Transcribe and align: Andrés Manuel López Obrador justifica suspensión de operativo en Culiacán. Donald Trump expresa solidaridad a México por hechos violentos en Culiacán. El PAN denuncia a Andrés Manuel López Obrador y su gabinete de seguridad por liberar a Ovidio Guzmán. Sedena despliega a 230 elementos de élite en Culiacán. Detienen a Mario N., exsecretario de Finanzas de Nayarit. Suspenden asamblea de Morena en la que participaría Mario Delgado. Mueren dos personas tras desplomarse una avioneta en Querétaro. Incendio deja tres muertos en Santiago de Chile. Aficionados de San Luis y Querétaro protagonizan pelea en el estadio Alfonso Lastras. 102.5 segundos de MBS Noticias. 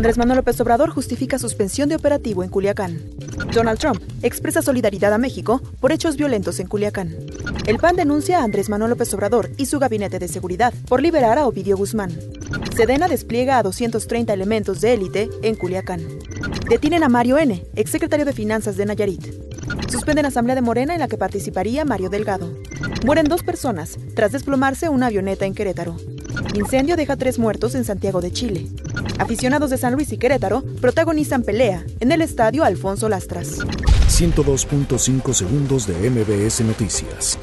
Andrés 0.00 0.16
Manuel 0.16 0.38
López 0.38 0.58
Obrador 0.62 0.88
justifica 0.88 1.38
suspensión 1.38 1.90
de 1.90 1.94
operativo 1.94 2.42
en 2.42 2.48
Culiacán. 2.48 3.02
Donald 3.52 3.78
Trump 3.78 4.00
expresa 4.22 4.62
solidaridad 4.62 5.12
a 5.12 5.18
México 5.18 5.60
por 5.78 5.92
hechos 5.92 6.16
violentos 6.16 6.58
en 6.58 6.68
Culiacán. 6.68 7.14
El 7.66 7.76
PAN 7.76 7.96
denuncia 7.96 8.38
a 8.38 8.44
Andrés 8.44 8.70
Manuel 8.70 8.92
López 8.92 9.12
Obrador 9.12 9.50
y 9.58 9.66
su 9.66 9.78
gabinete 9.78 10.18
de 10.18 10.28
seguridad 10.28 10.72
por 10.88 11.02
liberar 11.02 11.36
a 11.36 11.46
Ovidio 11.46 11.76
Guzmán. 11.76 12.18
Sedena 12.74 13.08
despliega 13.08 13.58
a 13.58 13.62
230 13.62 14.32
elementos 14.32 14.80
de 14.80 14.94
élite 14.94 15.28
en 15.42 15.54
Culiacán. 15.54 16.00
Detienen 16.70 17.04
a 17.04 17.10
Mario 17.10 17.36
N., 17.36 17.62
exsecretario 17.76 18.24
de 18.24 18.32
Finanzas 18.32 18.78
de 18.78 18.86
Nayarit. 18.86 19.26
Suspenden 19.90 20.24
asamblea 20.24 20.54
de 20.54 20.62
Morena 20.62 20.94
en 20.94 21.00
la 21.00 21.08
que 21.08 21.18
participaría 21.18 21.84
Mario 21.84 22.08
Delgado. 22.08 22.50
Mueren 23.04 23.26
dos 23.26 23.42
personas 23.42 23.98
tras 24.14 24.32
desplomarse 24.32 24.88
una 24.88 25.08
avioneta 25.08 25.44
en 25.44 25.54
Querétaro. 25.54 25.96
Incendio 26.54 26.96
deja 26.96 27.16
tres 27.16 27.38
muertos 27.38 27.74
en 27.74 27.84
Santiago 27.84 28.20
de 28.20 28.32
Chile. 28.32 28.66
Aficionados 29.18 29.70
de 29.70 29.78
San 29.78 29.94
Luis 29.94 30.12
y 30.12 30.18
Querétaro 30.18 30.62
protagonizan 30.80 31.42
pelea 31.42 31.84
en 32.00 32.12
el 32.12 32.22
estadio 32.22 32.64
Alfonso 32.64 33.08
Lastras. 33.08 33.58
102.5 33.58 35.32
segundos 35.32 35.86
de 35.86 36.10
MBS 36.10 36.60
Noticias. 36.62 37.38